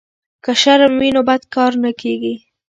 که 0.43 0.51
شرم 0.61 0.93
وي 0.99 1.09
نو 1.15 1.21
بد 1.29 1.41
کار 1.55 1.71
نه 1.83 1.91
کیږي. 2.01 2.35